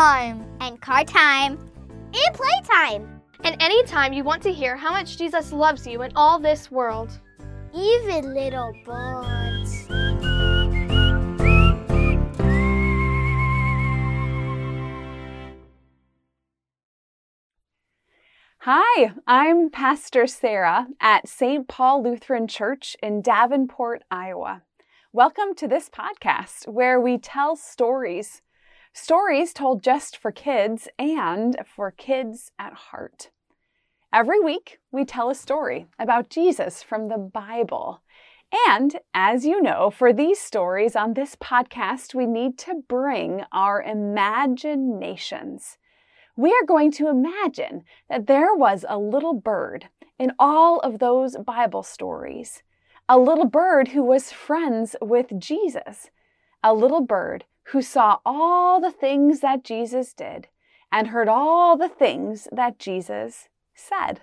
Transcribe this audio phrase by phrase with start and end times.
[0.00, 1.58] stories for bedtime, and car time,
[2.14, 3.20] and playtime.
[3.44, 7.10] And anytime you want to hear how much Jesus loves you in all this world.
[7.74, 9.86] Even little birds.
[18.64, 21.66] Hi, I'm Pastor Sarah at St.
[21.68, 24.62] Paul Lutheran Church in Davenport, Iowa.
[25.12, 28.42] Welcome to this podcast where we tell stories.
[28.92, 33.30] Stories told just for kids and for kids at heart.
[34.12, 38.02] Every week, we tell a story about Jesus from the Bible.
[38.68, 43.82] And as you know, for these stories on this podcast, we need to bring our
[43.82, 45.78] imaginations
[46.40, 51.36] we are going to imagine that there was a little bird in all of those
[51.36, 52.62] Bible stories,
[53.10, 56.08] a little bird who was friends with Jesus,
[56.62, 60.48] a little bird who saw all the things that Jesus did
[60.90, 64.22] and heard all the things that Jesus said.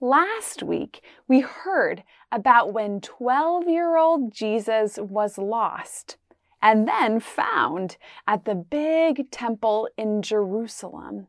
[0.00, 6.16] Last week, we heard about when 12 year old Jesus was lost
[6.60, 11.28] and then found at the big temple in Jerusalem.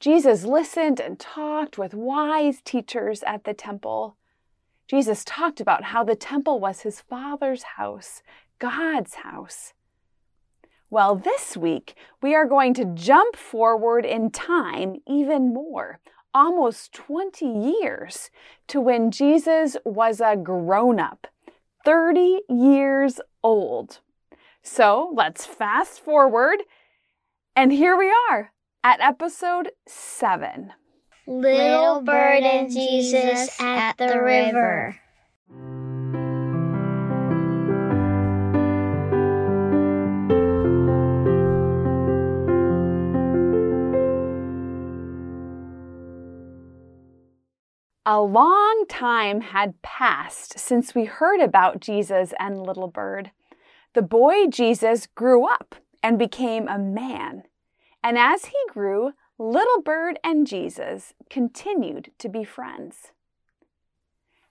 [0.00, 4.16] Jesus listened and talked with wise teachers at the temple.
[4.88, 8.22] Jesus talked about how the temple was his Father's house,
[8.58, 9.72] God's house.
[10.90, 15.98] Well, this week we are going to jump forward in time even more,
[16.32, 18.30] almost 20 years,
[18.68, 21.26] to when Jesus was a grown up,
[21.84, 23.98] 30 years old.
[24.62, 26.60] So let's fast forward.
[27.56, 30.72] And here we are at episode 7.
[31.26, 35.00] Little Bird and Jesus at the river.
[48.06, 53.30] A long time had passed since we heard about Jesus and Little Bird.
[53.94, 57.44] The boy Jesus grew up and became a man.
[58.02, 63.12] And as he grew, Little Bird and Jesus continued to be friends.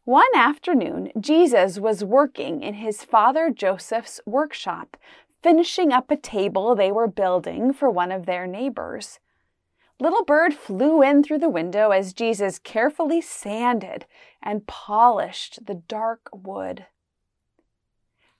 [0.03, 4.97] One afternoon, Jesus was working in his father Joseph's workshop,
[5.43, 9.19] finishing up a table they were building for one of their neighbors.
[9.99, 14.05] Little Bird flew in through the window as Jesus carefully sanded
[14.41, 16.87] and polished the dark wood.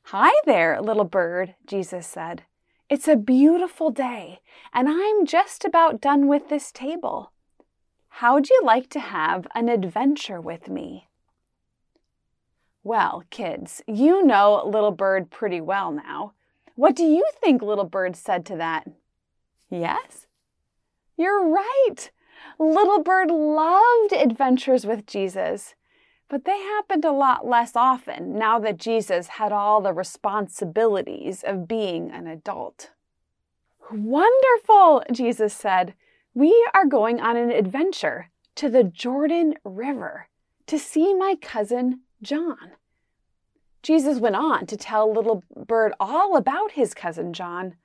[0.07, 2.43] Hi there, little bird, Jesus said.
[2.89, 4.41] It's a beautiful day,
[4.73, 7.31] and I'm just about done with this table.
[8.09, 11.07] How'd you like to have an adventure with me?
[12.83, 16.33] Well, kids, you know Little Bird pretty well now.
[16.75, 18.85] What do you think Little Bird said to that?
[19.69, 20.22] Yes?
[21.17, 22.11] You're right.
[22.59, 25.75] Little Bird loved adventures with Jesus
[26.33, 31.67] but they happened a lot less often now that Jesus had all the responsibilities of
[31.67, 32.89] being an adult.
[33.91, 35.93] Wonderful, Jesus said.
[36.33, 40.27] We are going on an adventure to the Jordan River
[40.65, 42.71] to see my cousin John.
[43.83, 47.75] Jesus went on to tell Little Bird all about his cousin John.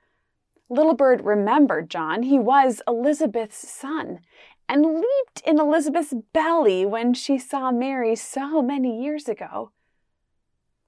[0.69, 2.23] Little Bird remembered John.
[2.23, 4.19] He was Elizabeth's son,
[4.67, 9.71] and leaped in Elizabeth's belly when she saw Mary so many years ago.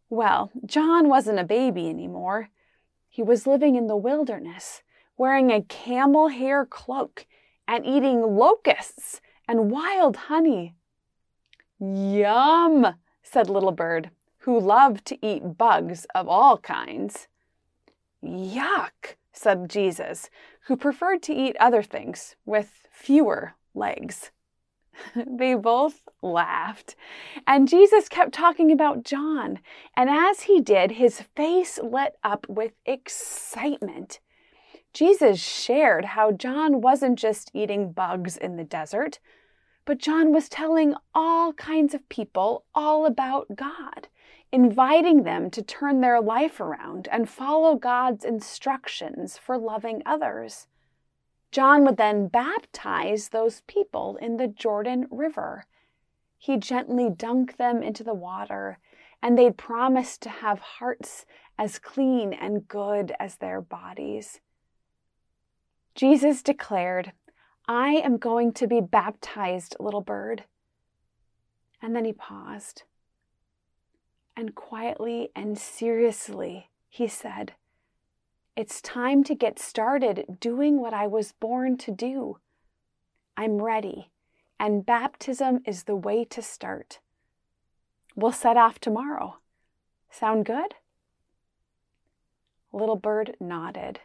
[0.10, 2.50] Well, John wasn't a baby anymore.
[3.10, 4.84] He was living in the wilderness,
[5.18, 7.26] wearing a camel hair cloak
[7.68, 10.76] and eating locusts and wild honey.
[11.80, 17.28] Yum, said Little Bird, who loved to eat bugs of all kinds.
[18.24, 20.30] Yuck, said Jesus,
[20.68, 24.32] who preferred to eat other things with fewer legs.
[25.16, 26.96] they both laughed.
[27.48, 29.60] And Jesus kept talking about John.
[29.96, 34.20] And as he did, his face lit up with excitement.
[34.94, 39.20] Jesus shared how John wasn't just eating bugs in the desert,
[39.86, 44.10] but John was telling all kinds of people all about God,
[44.52, 50.68] inviting them to turn their life around and follow God's instructions for loving others.
[51.52, 55.66] John would then baptize those people in the Jordan River.
[56.38, 58.80] He gently dunked them into the water,
[59.22, 61.26] and they'd promised to have hearts
[61.58, 64.40] as clean and good as their bodies.
[65.94, 67.12] Jesus declared,
[67.68, 70.46] I am going to be baptized, little bird.
[71.82, 72.84] And then he paused.
[74.36, 77.54] And quietly and seriously, he said,
[78.56, 82.38] It's time to get started doing what I was born to do.
[83.38, 84.12] I'm ready,
[84.60, 87.00] and baptism is the way to start.
[88.16, 89.38] We'll set off tomorrow.
[90.10, 90.76] Sound good?
[92.74, 94.02] Little Bird nodded.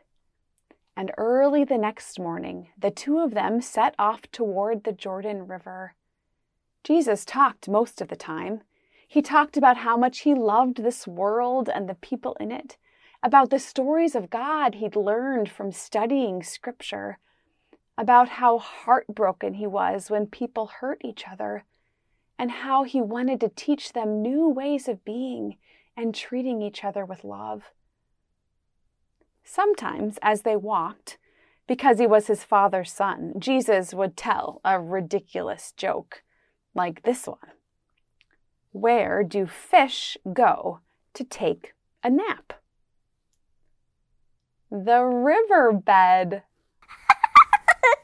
[0.97, 5.95] And early the next morning, the two of them set off toward the Jordan River.
[6.83, 8.63] Jesus talked most of the time.
[9.07, 12.77] He talked about how much he loved this world and the people in it,
[13.23, 17.19] about the stories of God he'd learned from studying Scripture,
[17.97, 21.65] about how heartbroken he was when people hurt each other,
[22.39, 25.57] and how he wanted to teach them new ways of being
[25.97, 27.71] and treating each other with love.
[29.45, 31.17] Sometimes, as they walked,
[31.67, 36.23] because he was his father's son, Jesus would tell a ridiculous joke
[36.75, 37.39] like this one
[38.77, 40.81] Where do fish go
[41.15, 41.73] to take
[42.05, 42.53] a nap?
[44.71, 46.43] The riverbed.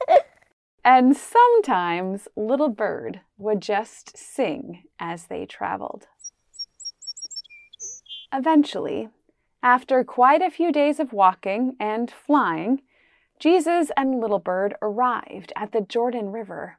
[0.83, 6.07] and sometimes Little Bird would just sing as they traveled.
[8.33, 9.11] Eventually,
[9.63, 12.81] after quite a few days of walking and flying,
[13.39, 16.79] Jesus and Little Bird arrived at the Jordan River.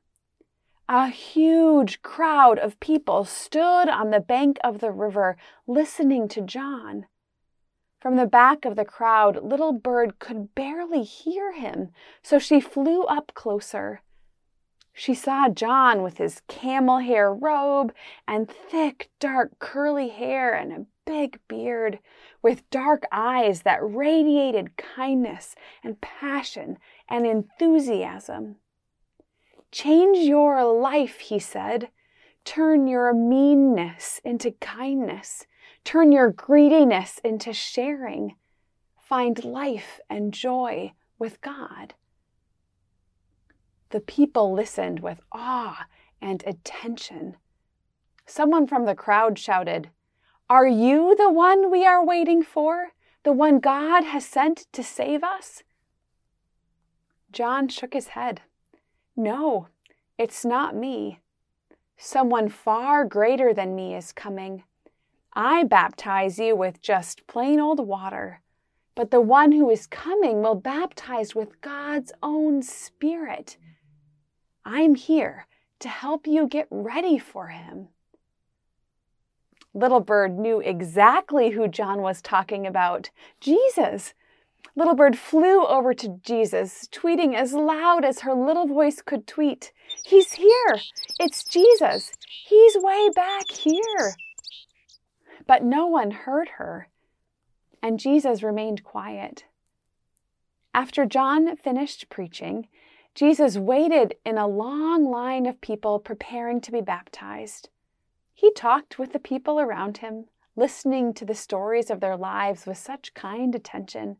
[0.96, 7.08] A huge crowd of people stood on the bank of the river listening to John.
[8.00, 11.90] From the back of the crowd, Little Bird could barely hear him,
[12.22, 14.04] so she flew up closer.
[14.94, 17.92] She saw John with his camel hair robe
[18.28, 21.98] and thick, dark, curly hair and a big beard,
[22.44, 26.78] with dark eyes that radiated kindness and passion
[27.10, 28.58] and enthusiasm.
[29.74, 31.90] Change your life, he said.
[32.46, 35.48] Turn your meanness into kindness.
[35.84, 38.36] Turn your greediness into sharing.
[39.02, 41.96] Find life and joy with God.
[43.90, 45.88] The people listened with awe
[46.22, 47.38] and attention.
[48.28, 49.90] Someone from the crowd shouted,
[50.52, 52.90] Are you the one we are waiting for?
[53.24, 55.64] The one God has sent to save us?
[57.32, 58.42] John shook his head.
[59.16, 59.68] No,
[60.18, 61.20] it's not me.
[61.98, 64.64] Someone far greater than me is coming.
[65.34, 68.42] I baptize you with just plain old water,
[68.96, 73.58] but the one who is coming will baptize with God's own Spirit.
[74.66, 75.48] I'm here
[75.80, 77.90] to help you get ready for him.
[79.74, 84.14] Little Bird knew exactly who John was talking about Jesus.
[84.76, 89.72] Little Bird flew over to Jesus, tweeting as loud as her little voice could tweet
[90.04, 90.80] He's here!
[91.20, 92.12] It's Jesus!
[92.48, 94.16] He's way back here!
[95.46, 96.88] But no one heard her,
[97.82, 99.46] and Jesus remained quiet.
[100.74, 102.68] After John finished preaching,
[103.14, 107.70] Jesus waited in a long line of people preparing to be baptized.
[108.34, 112.78] He talked with the people around him, listening to the stories of their lives with
[112.78, 114.18] such kind attention.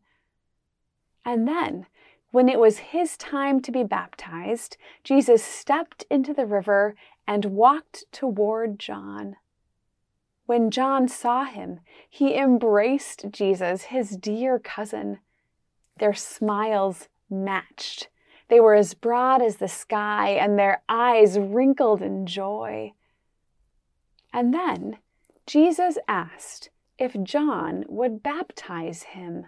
[1.24, 1.86] And then,
[2.30, 6.94] when it was his time to be baptized, Jesus stepped into the river
[7.26, 9.36] and walked toward John.
[10.46, 15.20] When John saw him, he embraced Jesus, his dear cousin.
[15.98, 18.08] Their smiles matched
[18.48, 22.92] they were as broad as the sky, and their eyes wrinkled in joy.
[24.32, 24.98] And then
[25.46, 29.46] Jesus asked if John would baptize him.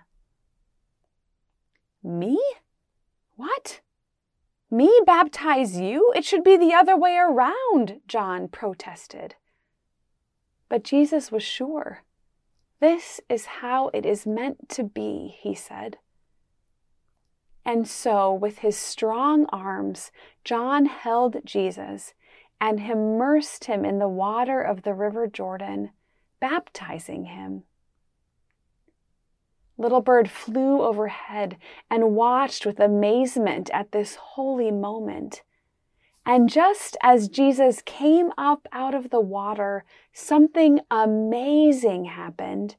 [2.03, 2.41] Me?
[3.37, 3.81] What?
[4.71, 6.13] Me baptize you?
[6.17, 9.37] It should be the other way around, John protested.
[10.69, 12.03] But Jesus was sure.
[12.81, 15.99] This is how it is meant to be, he said.
[17.65, 20.13] And so, with his strong arms,
[20.45, 22.15] John held Jesus
[22.61, 25.91] and immersed him in the water of the river Jordan,
[26.41, 27.65] baptizing him.
[29.79, 31.57] Little Bird flew overhead
[31.91, 35.43] and watched with amazement at this holy moment.
[36.25, 42.77] And just as Jesus came up out of the water, something amazing happened.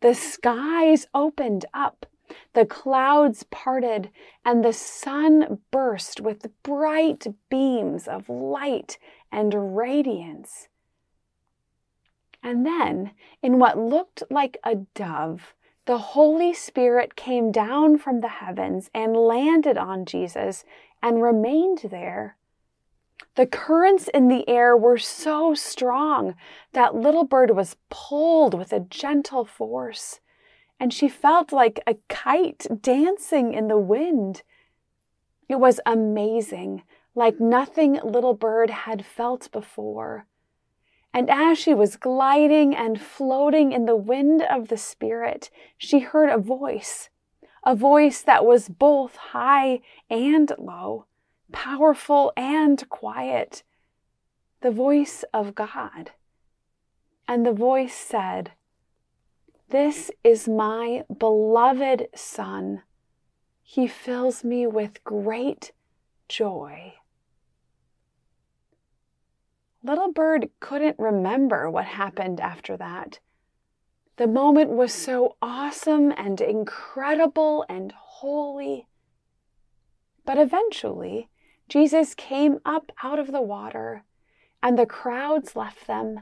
[0.00, 2.06] The skies opened up
[2.54, 4.10] the clouds parted,
[4.44, 8.98] and the sun burst with bright beams of light
[9.30, 10.68] and radiance.
[12.42, 13.12] And then,
[13.42, 15.54] in what looked like a dove,
[15.86, 20.64] the Holy Spirit came down from the heavens and landed on Jesus
[21.02, 22.36] and remained there.
[23.34, 26.34] The currents in the air were so strong
[26.72, 30.20] that Little Bird was pulled with a gentle force
[30.78, 34.42] and she felt like a kite dancing in the wind.
[35.48, 36.82] It was amazing,
[37.14, 40.26] like nothing little bird had felt before.
[41.14, 46.30] And as she was gliding and floating in the wind of the Spirit, she heard
[46.30, 47.10] a voice,
[47.64, 51.06] a voice that was both high and low,
[51.52, 53.62] powerful and quiet,
[54.62, 56.12] the voice of God.
[57.28, 58.52] And the voice said,
[59.72, 62.82] this is my beloved Son.
[63.62, 65.72] He fills me with great
[66.28, 66.92] joy.
[69.82, 73.18] Little Bird couldn't remember what happened after that.
[74.16, 78.86] The moment was so awesome and incredible and holy.
[80.24, 81.28] But eventually,
[81.68, 84.04] Jesus came up out of the water,
[84.62, 86.20] and the crowds left them,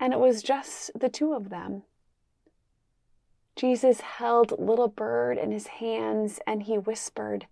[0.00, 1.84] and it was just the two of them.
[3.54, 7.46] Jesus held Little Bird in his hands and he whispered,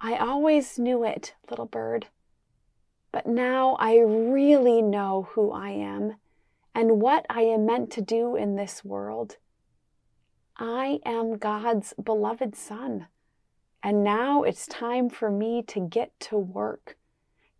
[0.00, 2.06] I always knew it, Little Bird,
[3.12, 6.16] but now I really know who I am
[6.74, 9.36] and what I am meant to do in this world.
[10.56, 13.06] I am God's beloved Son,
[13.82, 16.96] and now it's time for me to get to work,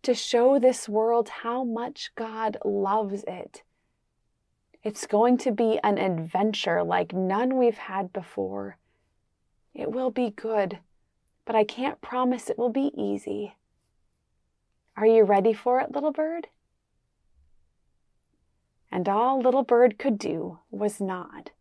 [0.03, 3.63] to show this world how much God loves it
[4.83, 8.77] it's going to be an adventure like none we've had before.
[9.75, 10.79] It will be good,
[11.45, 13.55] but I can't promise it will be easy.
[14.97, 16.47] Are you ready for it, little bird?
[18.91, 21.51] And all little bird could do was nod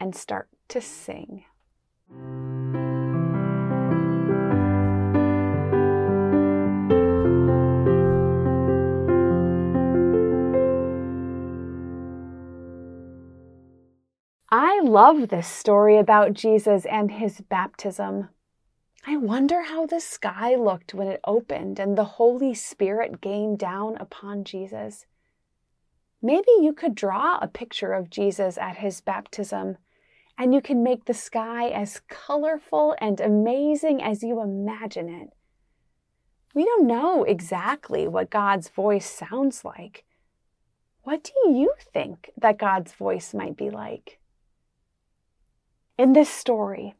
[0.00, 1.44] and start to sing.
[14.50, 18.28] I love this story about Jesus and his baptism.
[19.04, 23.96] I wonder how the sky looked when it opened and the Holy Spirit came down
[23.96, 25.06] upon Jesus.
[26.22, 29.76] Maybe you could draw a picture of Jesus at his baptism,
[30.38, 35.30] and you can make the sky as colorful and amazing as you imagine it.
[36.54, 40.04] We don't know exactly what God's voice sounds like.
[41.02, 44.20] What do you think that God's voice might be like?
[45.98, 46.94] In this story,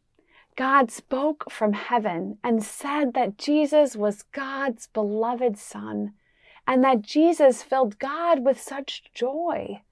[0.57, 6.13] God spoke from heaven and said that Jesus was God's beloved Son
[6.67, 9.83] and that Jesus filled God with such joy.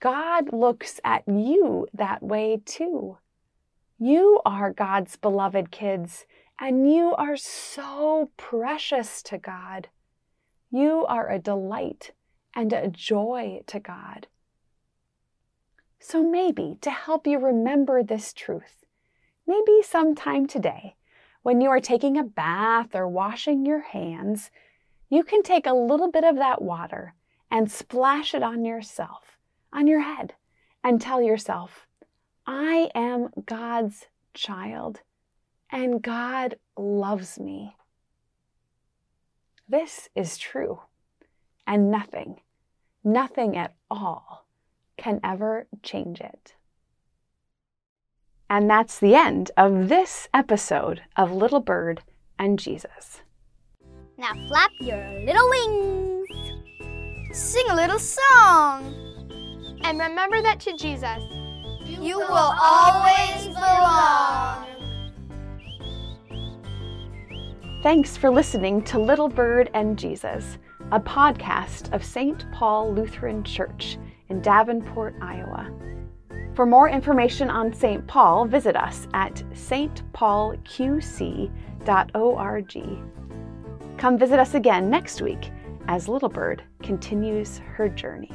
[0.00, 3.18] God looks at you that way too.
[3.98, 6.24] You are God's beloved kids,
[6.58, 9.88] and you are so precious to God.
[10.70, 12.12] You are a delight
[12.54, 14.26] and a joy to God.
[15.98, 18.86] So maybe to help you remember this truth,
[19.50, 20.94] maybe sometime today,
[21.42, 24.48] when you are taking a bath or washing your hands,
[25.08, 27.14] you can take a little bit of that water
[27.50, 29.38] and splash it on yourself,
[29.72, 30.34] on your head,
[30.84, 31.88] and tell yourself,
[32.46, 35.00] I am God's child,
[35.68, 37.74] and God loves me.
[39.68, 40.80] This is true,
[41.66, 42.40] and nothing,
[43.02, 44.46] nothing at all
[44.96, 46.54] can ever change it.
[48.50, 52.02] And that's the end of this episode of Little Bird
[52.36, 53.22] and Jesus.
[54.18, 56.28] Now flap your little wings.
[57.30, 58.92] Sing a little song.
[59.84, 61.22] And remember that to Jesus,
[61.86, 64.66] you will always belong.
[67.84, 70.58] Thanks for listening to Little Bird and Jesus,
[70.90, 72.44] a podcast of St.
[72.52, 73.96] Paul Lutheran Church
[74.28, 75.70] in Davenport, Iowa.
[76.60, 78.06] For more information on St.
[78.06, 80.58] Paul, visit us at stpaulqc.org.
[83.96, 85.52] Come visit us again next week
[85.88, 88.30] as Little Bird continues her journey.